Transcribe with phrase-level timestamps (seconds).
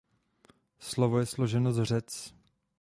[0.79, 2.33] Slovo je složeno z řec.